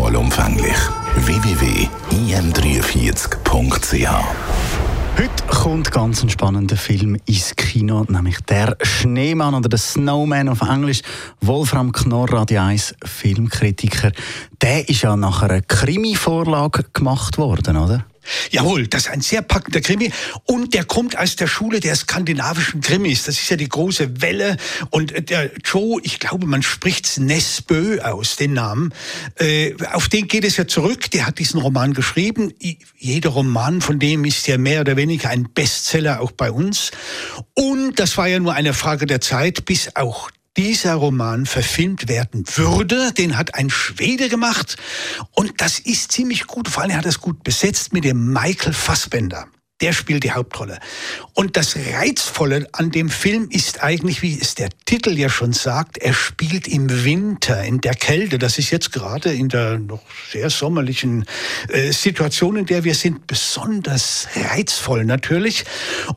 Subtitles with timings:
[0.00, 0.78] vollumfänglich.
[1.26, 4.08] www.im43.ch
[5.18, 10.62] Heute kommt ganz ein spannender Film ins Kino, nämlich Der Schneemann oder der Snowman auf
[10.62, 11.02] Englisch.
[11.42, 14.12] Wolfram Knorr, Radio 1 Filmkritiker.
[14.62, 18.06] Der ist ja nach einer Krimi-Vorlage gemacht worden, oder?
[18.50, 20.12] Jawohl, das ist ein sehr packender Krimi
[20.44, 23.24] und der kommt aus der Schule der skandinavischen Krimis.
[23.24, 24.56] Das ist ja die große Welle
[24.90, 28.92] und äh, der Joe, ich glaube, man spricht's Nesbø aus, den Namen.
[29.36, 31.10] Äh, auf den geht es ja zurück.
[31.10, 32.52] Der hat diesen Roman geschrieben.
[32.98, 36.90] Jeder Roman von dem ist ja mehr oder weniger ein Bestseller auch bei uns.
[37.54, 40.30] Und das war ja nur eine Frage der Zeit, bis auch
[40.60, 43.14] dieser Roman verfilmt werden würde.
[43.14, 44.76] Den hat ein Schwede gemacht
[45.30, 46.68] und das ist ziemlich gut.
[46.68, 49.46] Vor allem hat er es gut besetzt mit dem Michael Fassbender.
[49.80, 50.78] Der spielt die Hauptrolle.
[51.32, 55.96] Und das Reizvolle an dem Film ist eigentlich, wie es der Titel ja schon sagt,
[55.96, 58.38] er spielt im Winter, in der Kälte.
[58.38, 61.24] Das ist jetzt gerade in der noch sehr sommerlichen
[61.68, 65.64] äh, Situation, in der wir sind, besonders reizvoll natürlich.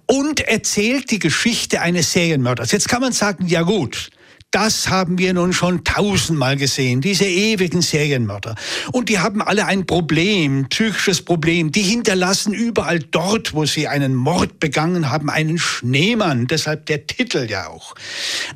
[0.05, 2.73] Und erzählt die Geschichte eines Serienmörders.
[2.73, 4.11] Jetzt kann man sagen, ja gut,
[4.53, 8.55] das haben wir nun schon tausendmal gesehen, diese ewigen Serienmörder.
[8.91, 11.71] Und die haben alle ein Problem, psychisches Problem.
[11.71, 16.45] Die hinterlassen überall dort, wo sie einen Mord begangen haben, einen Schneemann.
[16.45, 17.95] Deshalb der Titel ja auch.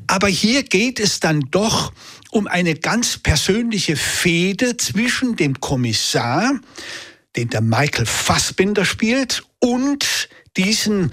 [0.06, 1.92] Aber hier geht es dann doch
[2.30, 6.59] um eine ganz persönliche Fehde zwischen dem Kommissar,
[7.36, 11.12] den der Michael Fassbinder spielt, und diesen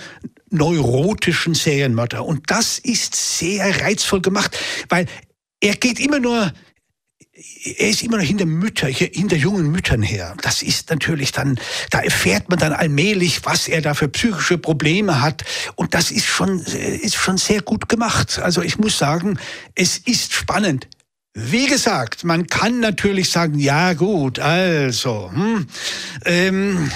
[0.55, 2.25] neurotischen Serienmörder.
[2.25, 4.57] Und das ist sehr reizvoll gemacht,
[4.89, 5.07] weil
[5.61, 6.53] er geht immer nur
[7.65, 10.37] er ist immer noch hinter Mütter, hinter jungen Müttern her.
[10.43, 11.59] Das ist natürlich dann,
[11.91, 15.45] da erfährt man dann allmählich, was er da für psychische Probleme hat.
[15.75, 18.39] Und das ist schon, ist schon sehr gut gemacht.
[18.39, 19.39] Also ich muss sagen,
[19.75, 20.87] es ist spannend.
[21.37, 25.67] Wie gesagt, man kann natürlich sagen, ja gut, also, hm,
[26.25, 26.93] ähm,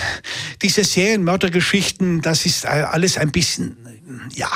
[0.62, 3.76] diese Serienmördergeschichten, das ist alles ein bisschen,
[4.36, 4.48] ja,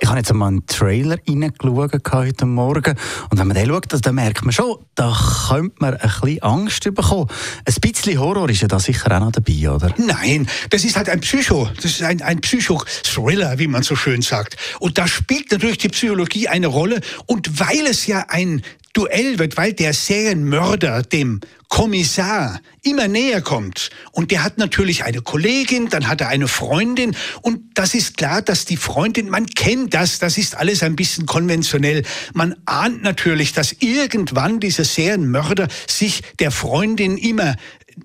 [0.00, 2.96] ich habe jetzt einmal einen Trailer reingeschaut heute Morgen
[3.30, 5.14] und wenn man den schaut, dann merkt man schon, da
[5.48, 7.26] könnte man ein bisschen Angst bekommen.
[7.66, 9.92] Ein bisschen Horror ist ja da sicher auch noch dabei, oder?
[9.98, 14.22] Nein, das ist halt ein Psycho, das ist ein, ein Psycho-Thriller, wie man so schön
[14.22, 14.56] sagt.
[14.78, 18.62] Und da spielt natürlich die Psychologie eine Rolle und weil es ja ein
[18.98, 21.38] Duell wird, weil der Serienmörder dem
[21.68, 23.90] Kommissar immer näher kommt.
[24.10, 27.14] Und der hat natürlich eine Kollegin, dann hat er eine Freundin.
[27.40, 31.26] Und das ist klar, dass die Freundin, man kennt das, das ist alles ein bisschen
[31.26, 32.02] konventionell.
[32.34, 37.54] Man ahnt natürlich, dass irgendwann dieser Serienmörder sich der Freundin immer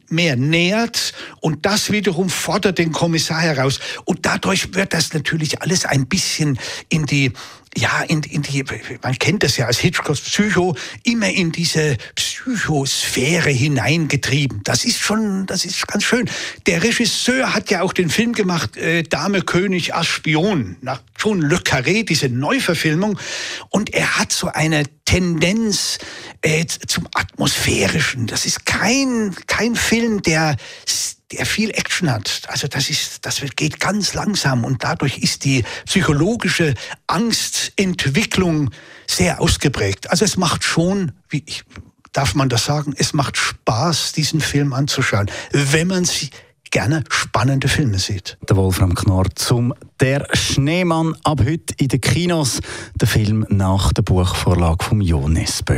[0.09, 3.79] mehr nähert und das wiederum fordert den Kommissar heraus.
[4.05, 7.31] Und dadurch wird das natürlich alles ein bisschen in die
[7.77, 8.63] ja, in, in die,
[9.01, 14.61] man kennt das ja als Hitchcocks Psycho, immer in diese Psychosphäre hineingetrieben.
[14.63, 16.29] Das ist schon, das ist ganz schön.
[16.67, 21.41] Der Regisseur hat ja auch den Film gemacht, äh, Dame, König, Ass, Spion, nach John
[21.41, 23.17] Le Carré, diese Neuverfilmung.
[23.69, 25.97] Und er hat so eine Tendenz
[26.41, 28.27] äh, zum Atmosphärischen.
[28.27, 30.57] Das ist kein, kein Film, der
[31.35, 32.43] der viel Action hat.
[32.47, 36.73] Also das ist, das geht ganz langsam und dadurch ist die psychologische
[37.07, 38.69] Angstentwicklung
[39.07, 40.09] sehr ausgeprägt.
[40.09, 41.63] Also es macht schon, wie ich,
[42.11, 46.29] darf man das sagen, es macht Spaß, diesen Film anzuschauen, wenn man sie
[46.71, 48.37] gerne spannende Filme sieht.
[48.49, 52.61] Der Wolfram Knorr zum Der Schneemann ab heute in den Kinos.
[52.99, 55.77] Der Film nach der Buchvorlage von Jo Nesbø.